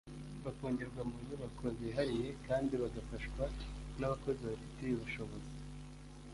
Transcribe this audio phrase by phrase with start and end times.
[0.43, 3.43] bafungirwa mu nyubako zihariye kandi bagafashwa
[3.99, 5.51] n abakozi babifitiye ubushobozi